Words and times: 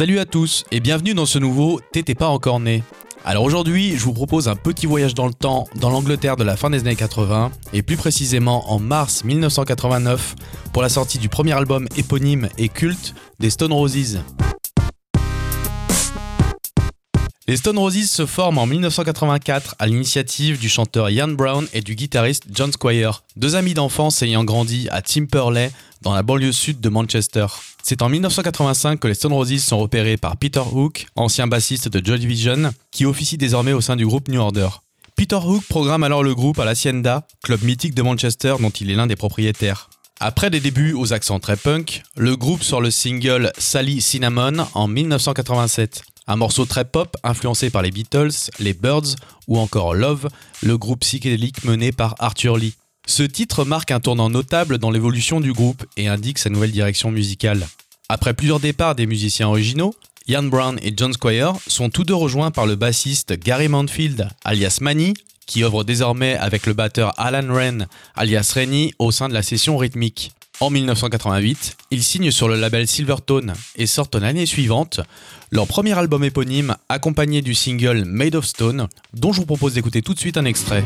Salut 0.00 0.18
à 0.18 0.24
tous 0.24 0.64
et 0.70 0.80
bienvenue 0.80 1.12
dans 1.12 1.26
ce 1.26 1.38
nouveau 1.38 1.78
T'étais 1.92 2.14
pas 2.14 2.28
encore 2.28 2.58
né. 2.58 2.82
Alors 3.26 3.44
aujourd'hui, 3.44 3.98
je 3.98 4.02
vous 4.02 4.14
propose 4.14 4.48
un 4.48 4.56
petit 4.56 4.86
voyage 4.86 5.12
dans 5.12 5.26
le 5.26 5.34
temps 5.34 5.66
dans 5.74 5.90
l'Angleterre 5.90 6.36
de 6.36 6.42
la 6.42 6.56
fin 6.56 6.70
des 6.70 6.78
années 6.78 6.96
80 6.96 7.50
et 7.74 7.82
plus 7.82 7.98
précisément 7.98 8.72
en 8.72 8.78
mars 8.78 9.24
1989 9.24 10.36
pour 10.72 10.80
la 10.80 10.88
sortie 10.88 11.18
du 11.18 11.28
premier 11.28 11.52
album 11.52 11.86
éponyme 11.98 12.48
et 12.56 12.70
culte 12.70 13.14
des 13.40 13.50
Stone 13.50 13.74
Roses. 13.74 14.20
Les 17.50 17.56
Stone 17.56 17.78
Roses 17.78 18.08
se 18.08 18.26
forment 18.26 18.58
en 18.58 18.66
1984 18.66 19.74
à 19.80 19.88
l'initiative 19.88 20.60
du 20.60 20.68
chanteur 20.68 21.10
Ian 21.10 21.26
Brown 21.26 21.66
et 21.72 21.80
du 21.80 21.96
guitariste 21.96 22.44
John 22.52 22.70
Squire, 22.70 23.24
deux 23.34 23.56
amis 23.56 23.74
d'enfance 23.74 24.22
ayant 24.22 24.44
grandi 24.44 24.86
à 24.92 25.02
Timperley 25.02 25.72
dans 26.00 26.14
la 26.14 26.22
banlieue 26.22 26.52
sud 26.52 26.80
de 26.80 26.88
Manchester. 26.88 27.46
C'est 27.82 28.02
en 28.02 28.08
1985 28.08 29.00
que 29.00 29.08
les 29.08 29.14
Stone 29.14 29.32
Roses 29.32 29.64
sont 29.64 29.80
repérés 29.80 30.16
par 30.16 30.36
Peter 30.36 30.60
Hook, 30.60 31.06
ancien 31.16 31.48
bassiste 31.48 31.88
de 31.88 32.06
Joy 32.06 32.20
Division, 32.20 32.72
qui 32.92 33.04
officie 33.04 33.36
désormais 33.36 33.72
au 33.72 33.80
sein 33.80 33.96
du 33.96 34.06
groupe 34.06 34.28
New 34.28 34.40
Order. 34.40 34.68
Peter 35.16 35.34
Hook 35.34 35.64
programme 35.68 36.04
alors 36.04 36.22
le 36.22 36.36
groupe 36.36 36.60
à 36.60 36.64
l'Hacienda, 36.64 37.26
club 37.42 37.64
mythique 37.64 37.96
de 37.96 38.02
Manchester 38.02 38.54
dont 38.60 38.70
il 38.70 38.92
est 38.92 38.94
l'un 38.94 39.08
des 39.08 39.16
propriétaires. 39.16 39.90
Après 40.22 40.50
des 40.50 40.60
débuts 40.60 40.92
aux 40.92 41.14
accents 41.14 41.40
très 41.40 41.56
punk, 41.56 42.02
le 42.14 42.36
groupe 42.36 42.62
sort 42.62 42.82
le 42.82 42.90
single 42.90 43.52
Sally 43.56 44.02
Cinnamon 44.02 44.66
en 44.74 44.86
1987. 44.86 46.02
Un 46.26 46.36
morceau 46.36 46.66
très 46.66 46.84
pop 46.84 47.16
influencé 47.24 47.70
par 47.70 47.80
les 47.80 47.90
Beatles, 47.90 48.50
les 48.58 48.74
Birds 48.74 49.16
ou 49.48 49.58
encore 49.58 49.94
Love, 49.94 50.28
le 50.62 50.76
groupe 50.76 51.00
psychédélique 51.00 51.64
mené 51.64 51.90
par 51.90 52.16
Arthur 52.18 52.58
Lee. 52.58 52.74
Ce 53.06 53.22
titre 53.22 53.64
marque 53.64 53.92
un 53.92 54.00
tournant 54.00 54.28
notable 54.28 54.76
dans 54.76 54.90
l'évolution 54.90 55.40
du 55.40 55.54
groupe 55.54 55.86
et 55.96 56.06
indique 56.06 56.38
sa 56.38 56.50
nouvelle 56.50 56.70
direction 56.70 57.10
musicale. 57.10 57.66
Après 58.10 58.34
plusieurs 58.34 58.60
départs 58.60 58.96
des 58.96 59.06
musiciens 59.06 59.48
originaux, 59.48 59.94
Ian 60.30 60.44
Brown 60.44 60.78
et 60.80 60.92
John 60.96 61.12
Squire 61.12 61.54
sont 61.66 61.90
tous 61.90 62.04
deux 62.04 62.14
rejoints 62.14 62.52
par 62.52 62.64
le 62.64 62.76
bassiste 62.76 63.36
Gary 63.36 63.66
Manfield, 63.66 64.28
alias 64.44 64.78
Manny, 64.80 65.14
qui 65.44 65.64
œuvre 65.64 65.82
désormais 65.82 66.36
avec 66.36 66.66
le 66.66 66.72
batteur 66.72 67.12
Alan 67.18 67.52
Wren, 67.52 67.88
alias 68.14 68.52
Rennie, 68.54 68.94
au 69.00 69.10
sein 69.10 69.28
de 69.28 69.34
la 69.34 69.42
session 69.42 69.76
rythmique. 69.76 70.30
En 70.60 70.70
1988, 70.70 71.76
ils 71.90 72.04
signent 72.04 72.30
sur 72.30 72.46
le 72.46 72.54
label 72.54 72.86
Silvertone 72.86 73.54
et 73.74 73.86
sortent 73.86 74.14
l'année 74.14 74.46
suivante 74.46 75.00
leur 75.50 75.66
premier 75.66 75.98
album 75.98 76.22
éponyme 76.22 76.76
accompagné 76.88 77.42
du 77.42 77.56
single 77.56 78.04
Made 78.04 78.36
of 78.36 78.46
Stone, 78.46 78.86
dont 79.12 79.32
je 79.32 79.40
vous 79.40 79.46
propose 79.46 79.74
d'écouter 79.74 80.00
tout 80.00 80.14
de 80.14 80.20
suite 80.20 80.36
un 80.36 80.44
extrait. 80.44 80.84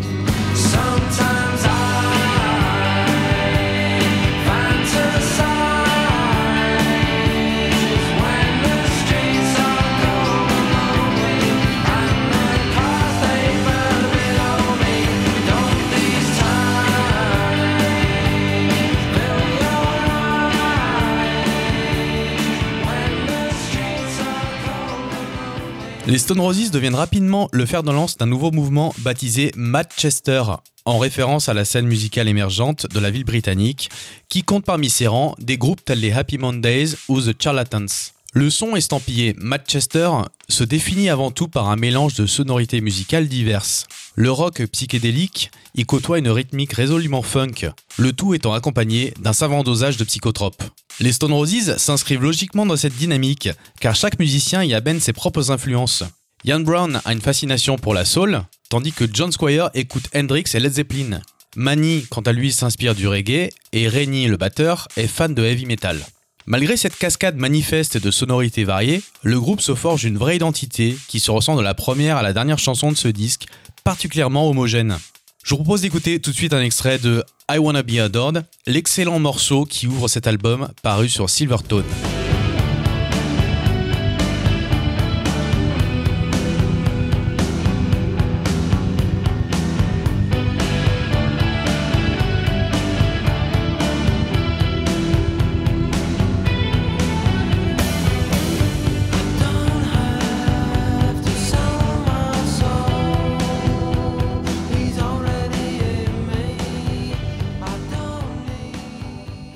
Les 26.07 26.19
Stone 26.19 26.41
Roses 26.41 26.71
deviennent 26.71 26.95
rapidement 26.95 27.49
le 27.51 27.65
fer 27.65 27.83
de 27.83 27.91
lance 27.91 28.19
d'un 28.19 28.27
nouveau 28.27 28.51
mouvement 28.51 28.95
baptisé 28.99 29.53
Manchester, 29.57 30.43
en 30.85 30.99
référence 30.99 31.49
à 31.49 31.55
la 31.55 31.65
scène 31.65 31.87
musicale 31.87 32.29
émergente 32.29 32.87
de 32.87 33.01
la 33.01 33.11
ville 33.11 33.25
britannique, 33.25 33.89
qui 34.29 34.43
compte 34.43 34.67
parmi 34.67 34.91
ses 34.91 35.07
rangs 35.07 35.35
des 35.39 35.57
groupes 35.57 35.83
tels 35.83 36.01
les 36.01 36.13
Happy 36.13 36.37
Mondays 36.37 36.91
ou 37.09 37.23
The 37.23 37.41
Charlatans. 37.43 38.14
Le 38.37 38.51
son 38.51 38.75
estampillé 38.75 39.37
Manchester 39.39 40.11
se 40.49 40.65
définit 40.65 41.09
avant 41.09 41.31
tout 41.31 41.47
par 41.47 41.69
un 41.69 41.77
mélange 41.77 42.15
de 42.15 42.27
sonorités 42.27 42.81
musicales 42.81 43.29
diverses. 43.29 43.87
Le 44.17 44.33
rock 44.33 44.61
psychédélique 44.73 45.53
y 45.77 45.85
côtoie 45.85 46.19
une 46.19 46.29
rythmique 46.29 46.73
résolument 46.73 47.23
funk, 47.23 47.71
le 47.97 48.13
tout 48.13 48.35
étant 48.35 48.53
accompagné 48.53 49.15
d'un 49.21 49.33
savant 49.33 49.63
dosage 49.63 49.99
de 49.99 50.05
psychotropes. 50.05 50.65
Les 50.99 51.13
Stone 51.13 51.33
Roses 51.33 51.77
s'inscrivent 51.77 52.25
logiquement 52.25 52.67
dans 52.67 52.77
cette 52.77 52.97
dynamique, 52.97 53.51
car 53.81 53.95
chaque 53.95 54.19
musicien 54.19 54.65
y 54.65 54.75
abène 54.75 54.99
ses 54.99 55.13
propres 55.13 55.53
influences. 55.53 56.03
Ian 56.45 56.61
Brown 56.61 57.01
a 57.05 57.13
une 57.13 57.21
fascination 57.21 57.79
pour 57.79 57.95
la 57.95 58.05
soul, 58.05 58.43
tandis 58.69 58.93
que 58.93 59.05
John 59.13 59.31
Squire 59.31 59.71
écoute 59.75 60.09
Hendrix 60.13 60.45
et 60.55 60.59
Led 60.59 60.73
Zeppelin. 60.73 61.21
Manny, 61.55 62.05
quant 62.11 62.23
à 62.23 62.33
lui, 62.33 62.51
s'inspire 62.53 62.97
du 62.97 63.07
reggae, 63.07 63.51
et 63.73 63.89
Rennie, 63.89 64.27
le 64.27 64.37
batteur, 64.37 64.89
est 64.97 65.07
fan 65.07 65.35
de 65.35 65.45
heavy 65.45 65.67
metal. 65.67 66.05
Malgré 66.47 66.77
cette 66.77 66.97
cascade 66.97 67.37
manifeste 67.37 67.97
de 67.97 68.11
sonorités 68.11 68.65
variées, 68.65 69.03
le 69.23 69.41
groupe 69.41 69.63
se 69.63 69.75
forge 69.75 70.05
une 70.05 70.19
vraie 70.19 70.37
identité 70.37 70.95
qui 71.09 71.19
se 71.19 71.31
ressent 71.31 71.57
de 71.57 71.63
la 71.63 71.73
première 71.73 72.19
à 72.19 72.23
la 72.23 72.35
dernière 72.35 72.59
chanson 72.59 72.93
de 72.93 72.97
ce 72.99 73.09
disque, 73.09 73.47
particulièrement 73.83 74.51
homogène. 74.51 74.99
Je 75.43 75.51
vous 75.51 75.57
propose 75.57 75.81
d'écouter 75.81 76.21
tout 76.21 76.33
de 76.33 76.37
suite 76.37 76.53
un 76.53 76.63
extrait 76.63 76.99
de 76.99 77.25
I 77.51 77.57
Wanna 77.57 77.83
Be 77.83 77.97
Adored, 77.99 78.45
l'excellent 78.67 79.19
morceau 79.21 79.65
qui 79.65 79.87
ouvre 79.87 80.07
cet 80.07 80.27
album 80.27 80.69
paru 80.83 81.09
sur 81.09 81.31
Silvertone. 81.31 81.85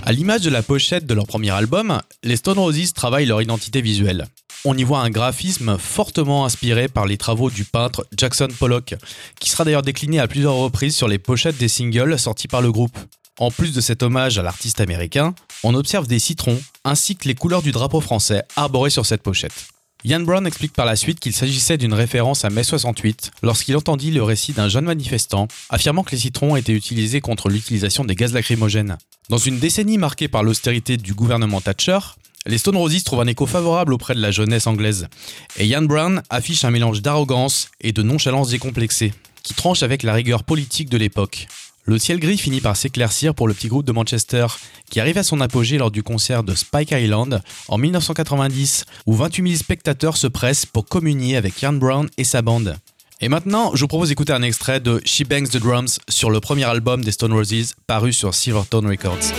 À 0.08 0.12
l'image 0.12 0.41
de 0.41 0.48
la 0.48 0.62
pochette 0.62 1.04
de 1.04 1.12
leur 1.12 1.26
premier 1.26 1.50
album, 1.50 2.00
les 2.22 2.36
Stone 2.36 2.58
Roses 2.58 2.94
travaillent 2.94 3.26
leur 3.26 3.42
identité 3.42 3.82
visuelle. 3.82 4.26
On 4.64 4.74
y 4.74 4.82
voit 4.82 5.00
un 5.00 5.10
graphisme 5.10 5.76
fortement 5.76 6.46
inspiré 6.46 6.88
par 6.88 7.04
les 7.04 7.19
travaux 7.19 7.50
du 7.50 7.66
peintre 7.66 8.06
Jackson 8.16 8.48
Pollock, 8.58 8.94
qui 9.38 9.50
sera 9.50 9.66
d'ailleurs 9.66 9.82
décliné 9.82 10.18
à 10.18 10.26
plusieurs 10.26 10.54
reprises 10.54 10.97
sur 10.97 11.08
les 11.08 11.18
pochettes 11.18 11.58
des 11.58 11.68
singles 11.68 12.18
sortis 12.18 12.48
par 12.48 12.62
le 12.62 12.72
groupe. 12.72 12.97
En 13.38 13.50
plus 13.50 13.74
de 13.74 13.82
cet 13.82 14.02
hommage 14.02 14.38
à 14.38 14.42
l'artiste 14.42 14.80
américain, 14.80 15.34
on 15.62 15.74
observe 15.74 16.06
des 16.06 16.18
citrons 16.18 16.58
ainsi 16.84 17.14
que 17.14 17.28
les 17.28 17.34
couleurs 17.34 17.60
du 17.60 17.72
drapeau 17.72 18.00
français 18.00 18.44
arborées 18.56 18.88
sur 18.88 19.04
cette 19.04 19.22
pochette. 19.22 19.68
Ian 20.04 20.20
Brown 20.20 20.47
explique 20.47 20.75
par 20.75 20.86
la 20.86 20.94
suite 20.94 21.19
qu'il 21.19 21.32
s'agissait 21.32 21.76
d'une 21.76 21.92
référence 21.92 22.44
à 22.44 22.50
mai 22.50 22.62
68 22.62 23.32
lorsqu'il 23.42 23.76
entendit 23.76 24.12
le 24.12 24.22
récit 24.22 24.53
d'un 24.53 24.69
jeune 24.69 24.84
manifestant 24.84 25.48
affirmant 25.70 26.04
que 26.04 26.12
les 26.12 26.19
citrons 26.19 26.54
étaient 26.54 26.72
utilisés 26.72 27.20
contre 27.20 27.48
l'utilisation 27.48 28.04
des 28.04 28.14
gaz 28.14 28.32
lacrymogènes. 28.32 28.97
Dans 29.28 29.38
une 29.38 29.59
décennie 29.59 29.98
marquée 29.98 30.28
par 30.28 30.44
l'austérité 30.44 30.97
du 30.97 31.14
gouvernement 31.14 31.60
Thatcher, 31.60 31.98
les 32.47 32.59
Stone 32.59 32.76
Roses 32.76 33.03
trouvent 33.03 33.20
un 33.20 33.26
écho 33.26 33.44
favorable 33.44 33.92
auprès 33.92 34.14
de 34.14 34.20
la 34.20 34.31
jeunesse 34.31 34.69
anglaise. 34.69 35.09
Et 35.56 35.66
Ian 35.66 35.82
Brown 35.82 36.22
affiche 36.30 36.65
un 36.65 36.70
mélange 36.70 37.03
d'arrogance 37.03 37.69
et 37.80 37.91
de 37.91 38.03
nonchalance 38.03 38.50
décomplexée, 38.50 39.12
qui 39.42 39.54
tranche 39.54 39.82
avec 39.82 40.04
la 40.04 40.15
rigueur 40.15 40.44
politique 40.44 40.88
de 40.88 40.97
l'époque. 40.97 41.48
Le 41.88 41.99
ciel 41.99 42.21
gris 42.21 42.37
finit 42.37 42.60
par 42.60 42.76
s'éclaircir 42.76 43.34
pour 43.34 43.49
le 43.49 43.54
petit 43.54 43.69
groupe 43.69 43.87
de 43.87 43.93
Manchester, 43.93 44.47
qui 44.91 45.00
arrive 45.00 45.16
à 45.16 45.22
son 45.22 45.41
apogée 45.41 45.78
lors 45.78 45.91
du 45.91 46.03
concert 46.03 46.43
de 46.43 46.54
Spike 46.54 46.91
Island 46.91 47.41
en 47.66 47.78
1990, 47.78 48.84
où 49.06 49.15
28 49.15 49.43
000 49.43 49.59
spectateurs 49.59 50.19
se 50.19 50.27
pressent 50.27 50.66
pour 50.66 50.84
communier 50.84 51.38
avec 51.38 51.62
Ian 51.62 51.72
Brown 51.72 52.06
et 52.19 52.25
sa 52.25 52.43
bande. 52.43 52.77
Et 53.22 53.31
maintenant, 53.31 53.75
je 53.75 53.81
vous 53.81 53.88
propose 53.88 54.10
d'écouter 54.10 54.34
un 54.34 54.43
extrait 54.43 54.81
de 54.81 55.00
She 55.06 55.22
Bangs 55.22 55.48
the 55.48 55.56
Drums 55.56 55.98
sur 56.10 56.28
le 56.30 56.41
premier 56.41 56.65
album 56.65 57.03
des 57.03 57.12
Stone 57.12 57.33
Roses 57.33 57.72
paru 57.86 58.12
sur 58.12 58.34
Silvertone 58.34 58.86
Records. 58.86 59.33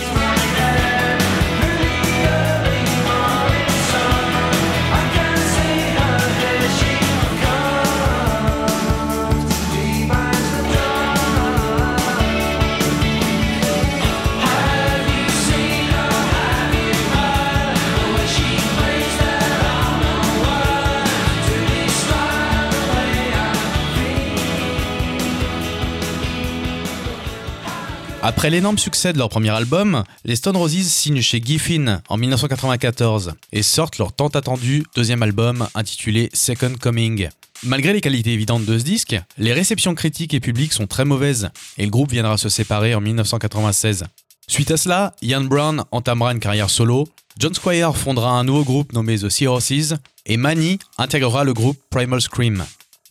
Après 28.22 28.50
l'énorme 28.50 28.76
succès 28.76 29.14
de 29.14 29.18
leur 29.18 29.30
premier 29.30 29.48
album, 29.48 30.04
les 30.26 30.36
Stone 30.36 30.56
Roses 30.56 30.86
signent 30.86 31.22
chez 31.22 31.40
Giffin 31.42 32.02
en 32.06 32.18
1994 32.18 33.32
et 33.52 33.62
sortent 33.62 33.96
leur 33.96 34.12
tant 34.12 34.28
attendu 34.28 34.84
deuxième 34.94 35.22
album 35.22 35.66
intitulé 35.74 36.28
Second 36.34 36.74
Coming. 36.78 37.30
Malgré 37.62 37.94
les 37.94 38.02
qualités 38.02 38.32
évidentes 38.32 38.66
de 38.66 38.78
ce 38.78 38.84
disque, 38.84 39.16
les 39.38 39.54
réceptions 39.54 39.94
critiques 39.94 40.34
et 40.34 40.40
publiques 40.40 40.74
sont 40.74 40.86
très 40.86 41.06
mauvaises 41.06 41.48
et 41.78 41.84
le 41.84 41.90
groupe 41.90 42.12
viendra 42.12 42.36
se 42.36 42.50
séparer 42.50 42.94
en 42.94 43.00
1996. 43.00 44.04
Suite 44.46 44.70
à 44.70 44.76
cela, 44.76 45.14
Ian 45.22 45.44
Brown 45.44 45.84
entamera 45.90 46.32
une 46.32 46.40
carrière 46.40 46.68
solo, 46.68 47.08
John 47.38 47.54
Squire 47.54 47.96
fondera 47.96 48.32
un 48.32 48.44
nouveau 48.44 48.64
groupe 48.64 48.92
nommé 48.92 49.18
The 49.18 49.30
Seahorses 49.30 49.94
et 50.26 50.36
Manny 50.36 50.78
intégrera 50.98 51.44
le 51.44 51.54
groupe 51.54 51.78
Primal 51.88 52.20
Scream. 52.20 52.64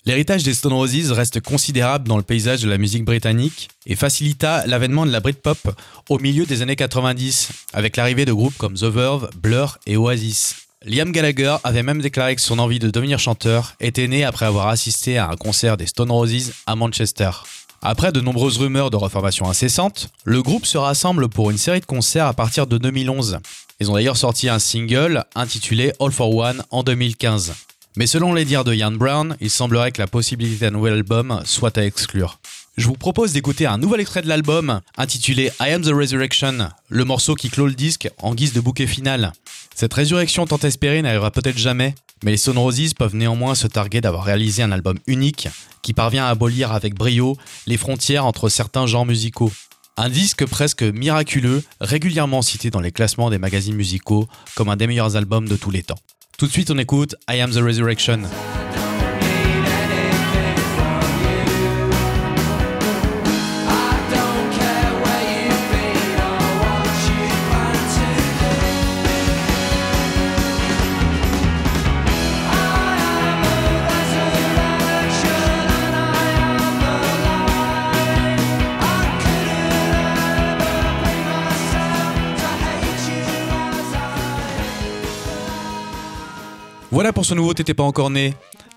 L'héritage 0.06 0.44
des 0.44 0.54
Stone 0.54 0.74
Roses 0.74 1.12
reste 1.12 1.42
considérable 1.42 2.08
dans 2.08 2.18
le 2.18 2.24
paysage 2.24 2.62
de 2.62 2.70
la 2.70 2.78
musique 2.78 3.04
britannique 3.04 3.70
et 3.86 3.96
facilita 3.96 4.66
l'avènement 4.66 5.06
de 5.06 5.12
la 5.12 5.20
Britpop 5.20 5.58
au 6.10 6.20
milieu 6.20 6.46
des 6.46 6.62
années 6.62 6.78
90 6.78 7.50
avec 7.74 7.98
l'arrivée 7.98 8.26
de 8.26 8.34
groupes 8.34 8.58
comme 8.58 8.76
The 8.76 8.86
Verve, 8.86 9.30
Blur 9.36 9.78
et 9.86 9.98
Oasis. 9.98 10.56
Liam 10.86 11.12
Gallagher 11.12 11.58
avait 11.66 11.84
même 11.84 12.02
déclaré 12.02 12.36
que 12.36 12.42
son 12.42 12.58
envie 12.58 12.80
de 12.80 12.90
devenir 12.90 13.20
chanteur 13.20 13.76
était 13.82 14.08
née 14.08 14.24
après 14.24 14.46
avoir 14.46 14.70
assisté 14.70 15.18
à 15.18 15.30
un 15.30 15.36
concert 15.36 15.76
des 15.76 15.88
Stone 15.88 16.12
Roses 16.12 16.54
à 16.66 16.78
Manchester. 16.78 17.32
Après 17.82 18.14
de 18.14 18.22
nombreuses 18.22 18.58
rumeurs 18.58 18.90
de 18.90 18.96
reformation 18.96 19.50
incessante, 19.50 20.10
le 20.24 20.42
groupe 20.42 20.66
se 20.66 20.78
rassemble 20.78 21.28
pour 21.28 21.52
une 21.52 21.58
série 21.58 21.82
de 21.82 21.86
concerts 21.86 22.28
à 22.28 22.34
partir 22.34 22.66
de 22.66 22.78
2011. 22.78 23.40
Ils 23.82 23.92
ont 23.92 23.94
d'ailleurs 23.94 24.18
sorti 24.18 24.48
un 24.48 24.60
single 24.60 25.26
intitulé 25.36 25.92
All 26.00 26.12
for 26.12 26.34
One 26.34 26.64
en 26.72 26.84
2015. 26.84 27.54
Mais 27.96 28.08
selon 28.08 28.34
les 28.34 28.46
dires 28.46 28.64
de 28.64 28.74
Ian 28.74 28.92
Brown, 28.92 29.36
il 29.42 29.50
semblerait 29.50 29.92
que 29.92 30.02
la 30.02 30.08
possibilité 30.08 30.66
d'un 30.66 30.72
nouvel 30.72 30.94
album 30.94 31.42
soit 31.46 31.78
à 31.78 31.84
exclure. 31.84 32.40
Je 32.78 32.86
vous 32.86 32.94
propose 32.94 33.34
d'écouter 33.34 33.66
un 33.66 33.78
nouvel 33.78 34.00
extrait 34.00 34.22
de 34.22 34.28
l'album 34.28 34.80
intitulé 34.98 35.52
I 35.60 35.72
Am 35.72 35.82
the 35.82 35.92
Resurrection, 35.94 36.70
le 36.88 37.04
morceau 37.04 37.36
qui 37.36 37.50
clôt 37.50 37.68
le 37.68 37.74
disque 37.74 38.10
en 38.20 38.34
guise 38.34 38.54
de 38.54 38.62
bouquet 38.62 38.88
final. 38.88 39.34
Cette 39.76 39.94
résurrection 39.94 40.46
tant 40.46 40.60
espérée 40.60 41.02
n'arrivera 41.02 41.32
peut-être 41.32 41.58
jamais, 41.58 41.96
mais 42.24 42.32
les 42.32 42.38
Stone 42.38 42.58
Roses 42.58 42.94
peuvent 42.94 43.16
néanmoins 43.16 43.56
se 43.56 43.68
targuer 43.68 44.02
d'avoir 44.02 44.24
réalisé 44.24 44.64
un 44.64 44.72
album 44.72 44.98
unique 45.08 45.50
qui 45.82 45.94
parvient 45.94 46.26
à 46.26 46.30
abolir 46.30 46.72
avec 46.72 46.96
brio 46.96 47.38
les 47.66 47.78
frontières 47.78 48.26
entre 48.26 48.50
certains 48.50 48.88
genres 48.88 49.06
musicaux. 49.06 49.52
Un 49.98 50.10
disque 50.10 50.46
presque 50.46 50.84
miraculeux, 50.84 51.64
régulièrement 51.82 52.42
cité 52.42 52.70
dans 52.70 52.80
les 52.80 52.92
classements 52.92 53.30
des 53.30 53.40
magazines 53.40 53.76
musicaux 53.76 54.28
comme 54.56 54.70
un 54.70 54.78
des 54.78 54.88
meilleurs 54.88 55.18
albums 55.18 55.50
de 55.50 55.58
tous 55.58 55.72
les 55.72 55.84
temps. 55.84 56.00
Tout 56.40 56.48
de 56.48 56.52
suite, 56.54 56.72
on 56.72 56.78
écoute 56.78 57.16
I 57.30 57.42
Am 57.42 57.52
the 57.52 57.62
Resurrection. 57.62 58.22
Voilà 87.00 87.14
pour 87.14 87.24
ce 87.24 87.34
nouveau 87.34 87.54
T'étais 87.54 87.74
pas 87.74 87.84
encore 87.84 88.10
né. 88.10 88.34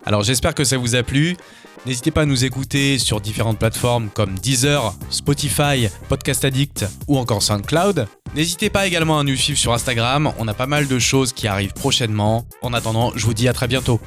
Alors 0.07 0.23
j'espère 0.23 0.55
que 0.55 0.63
ça 0.63 0.79
vous 0.79 0.95
a 0.95 1.03
plu. 1.03 1.37
N'hésitez 1.87 2.13
pas 2.13 2.21
à 2.21 2.25
nous 2.25 2.45
écouter 2.45 3.01
sur 3.01 3.21
différentes 3.21 3.59
plateformes 3.59 4.11
comme 4.15 4.39
Deezer, 4.39 4.95
Spotify, 5.11 5.89
Podcast 6.09 6.45
Addict 6.45 6.85
ou 7.09 7.19
encore 7.19 7.43
SoundCloud. 7.43 8.07
N'hésitez 8.37 8.71
pas 8.71 8.87
également 8.87 9.19
à 9.19 9.25
nous 9.25 9.35
suivre 9.35 9.59
sur 9.59 9.73
Instagram, 9.73 10.33
on 10.39 10.47
a 10.47 10.55
pas 10.55 10.69
mal 10.69 10.87
de 10.87 10.99
choses 11.01 11.33
qui 11.33 11.49
arrivent 11.49 11.73
prochainement. 11.73 12.47
En 12.63 12.73
attendant, 12.75 13.11
je 13.17 13.27
vous 13.27 13.35
dis 13.35 13.49
à 13.49 13.53
très 13.53 13.67
bientôt. 13.67 14.01